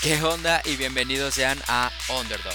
[0.00, 0.62] ¿Qué onda?
[0.64, 2.54] Y bienvenidos sean a Underdogs.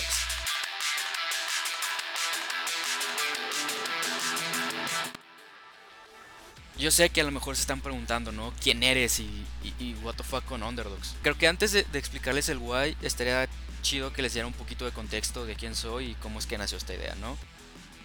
[6.77, 8.53] Yo sé que a lo mejor se están preguntando, ¿no?
[8.61, 9.45] ¿Quién eres y,
[9.77, 11.15] y, what the fuck con Underdogs?
[11.21, 13.49] Creo que antes de, de, explicarles el why, estaría
[13.81, 16.57] chido que les diera un poquito de contexto de quién soy y cómo es que
[16.57, 17.37] nació esta idea, ¿no?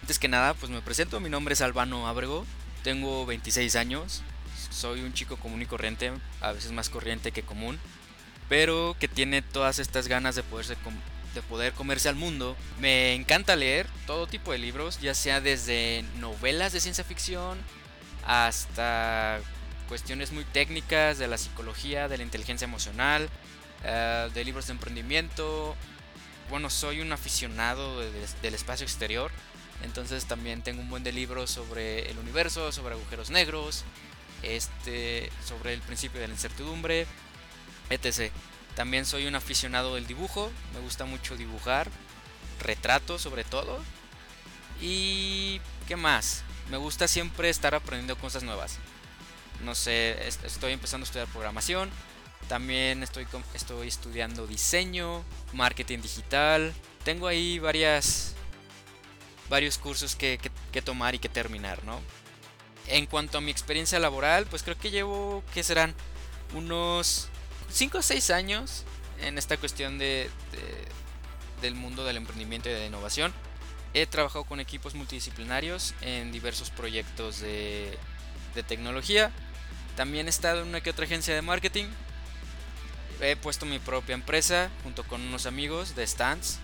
[0.01, 2.45] Antes que nada, pues me presento, mi nombre es Albano Abrego,
[2.83, 4.21] tengo 26 años,
[4.69, 6.11] soy un chico común y corriente,
[6.41, 7.79] a veces más corriente que común
[8.49, 10.75] pero que tiene todas estas ganas de, poderse
[11.35, 12.57] de poder comerse al mundo.
[12.79, 17.59] Me encanta leer todo tipo de libros, ya sea desde novelas de ciencia ficción
[18.25, 19.39] hasta
[19.87, 23.29] cuestiones muy técnicas de la psicología, de la inteligencia emocional,
[23.83, 25.75] eh, de libros de emprendimiento.
[26.49, 29.31] Bueno, soy un aficionado del espacio exterior,
[29.83, 33.83] entonces también tengo un buen de libros sobre el universo, sobre agujeros negros,
[34.41, 37.05] este, sobre el principio de la incertidumbre,
[37.89, 38.31] etc.
[38.75, 41.89] También soy un aficionado del dibujo, me gusta mucho dibujar,
[42.59, 43.79] retratos sobre todo.
[44.81, 46.43] Y ¿qué más?
[46.69, 48.77] Me gusta siempre estar aprendiendo cosas nuevas.
[49.63, 51.89] No sé, estoy empezando a estudiar programación,
[52.47, 56.73] también estoy, estoy estudiando diseño, marketing digital.
[57.03, 58.33] Tengo ahí varias,
[59.49, 60.39] varios cursos que,
[60.71, 61.99] que tomar y que terminar, ¿no?
[62.87, 65.93] En cuanto a mi experiencia laboral, pues creo que llevo, ¿qué serán?
[66.55, 67.29] Unos
[67.71, 68.83] 5 o 6 años
[69.21, 70.29] en esta cuestión de,
[71.61, 73.33] del mundo del emprendimiento y de la innovación.
[73.93, 77.97] He trabajado con equipos multidisciplinarios en diversos proyectos de,
[78.55, 79.31] de tecnología.
[79.95, 81.85] También he estado en una que otra agencia de marketing.
[83.21, 86.59] He puesto mi propia empresa junto con unos amigos de stands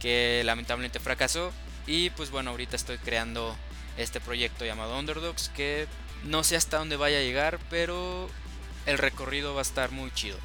[0.00, 1.52] que lamentablemente fracasó.
[1.86, 3.56] Y pues bueno, ahorita estoy creando
[3.96, 5.86] este proyecto llamado Underdogs que
[6.24, 8.28] no sé hasta dónde vaya a llegar, pero
[8.86, 10.38] el recorrido va a estar muy chido.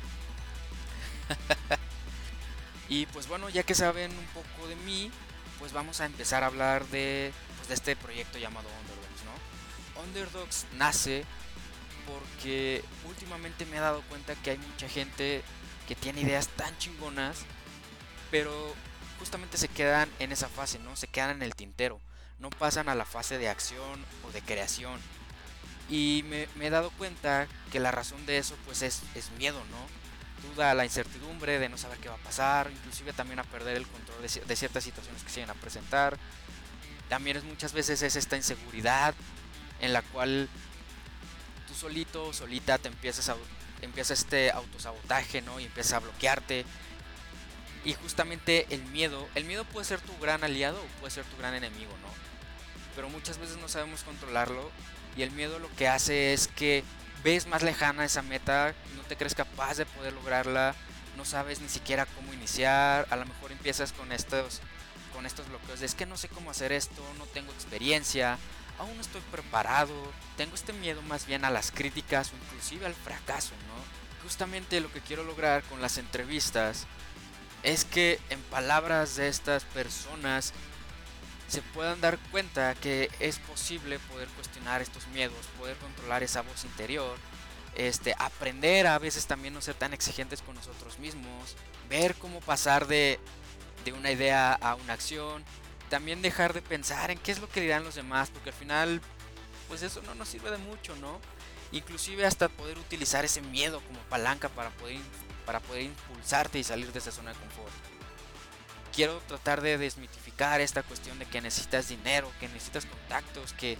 [2.90, 5.12] y pues bueno, ya que saben un poco de mí,
[5.60, 10.02] pues vamos a empezar a hablar de, pues de este proyecto llamado Underdogs, ¿no?
[10.04, 11.24] Underdogs nace
[12.08, 15.44] porque últimamente me he dado cuenta que hay mucha gente
[15.88, 17.40] que tiene ideas tan chingonas,
[18.32, 18.74] pero
[19.20, 20.96] justamente se quedan en esa fase, ¿no?
[20.96, 22.02] Se quedan en el tintero,
[22.40, 25.00] no pasan a la fase de acción o de creación
[25.90, 29.02] y me, he dado cuenta que la razón de eso pues es,
[29.38, 30.50] miedo, ¿no?
[30.50, 33.88] Duda, la incertidumbre de no saber qué va a pasar, inclusive también a perder el
[33.88, 36.18] control de, ciertas situaciones que se van a presentar.
[37.10, 39.14] También es muchas veces es esta inseguridad
[39.82, 40.50] en la cual
[41.68, 43.36] tú solito solita te empiezas a
[43.82, 45.60] empieza este autosabotaje, ¿no?
[45.60, 46.66] Y empiezas a bloquearte.
[47.84, 51.38] Y justamente el miedo, el miedo puede ser tu gran aliado o puede ser tu
[51.38, 52.10] gran enemigo, ¿no?
[52.96, 54.72] Pero muchas veces no sabemos controlarlo
[55.16, 56.84] y el miedo lo que hace es que
[57.24, 60.76] ves más lejana esa meta, no te crees capaz de poder lograrla,
[61.18, 64.62] no sabes ni siquiera cómo iniciar, a lo mejor empiezas con estos
[65.14, 68.38] con estos bloqueos de es que no sé cómo hacer esto, no tengo experiencia,
[68.80, 69.94] aún no estoy preparado,
[70.38, 74.24] tengo este miedo más bien a las críticas o inclusive al fracaso, ¿no?
[74.24, 76.88] Justamente lo que quiero lograr con las entrevistas
[77.64, 80.54] es que en palabras de estas personas
[81.52, 86.64] se puedan dar cuenta que es posible poder cuestionar estos miedos, poder controlar esa voz
[86.64, 87.18] interior,
[87.76, 91.58] este, aprender a veces también no ser tan exigentes con nosotros mismos,
[91.90, 93.20] ver cómo pasar de,
[93.84, 95.44] de una idea a una acción,
[95.90, 99.02] también dejar de pensar en qué es lo que dirán los demás, porque al final,
[99.68, 101.20] pues eso no nos sirve de mucho, ¿no?
[101.74, 105.00] Inclusive hasta poder utilizar ese miedo como palanca para poder,
[105.46, 107.74] para poder impulsarte y salir de esa zona de confort
[108.94, 113.78] quiero tratar de desmitificar esta cuestión de que necesitas dinero, que necesitas contactos, que,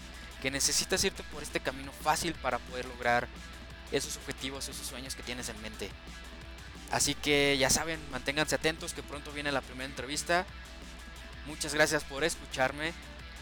[0.50, 3.28] necesitas irte por este camino fácil para poder lograr
[3.92, 5.90] esos objetivos, esos sueños que tienes en mente.
[6.92, 10.46] Así que ya saben, manténganse atentos que pronto viene la primera entrevista.
[11.46, 12.94] Muchas gracias por escucharme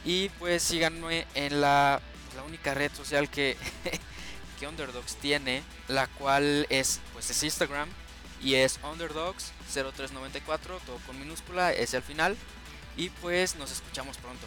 [0.04, 2.02] y pues síganme en la,
[2.36, 3.58] la única red social que,
[4.60, 7.90] que Underdogs tiene, la cual es pues es Instagram
[8.42, 12.36] y es Underdogs 0394, todo con minúscula, es al final.
[12.98, 14.46] Y pues nos escuchamos pronto.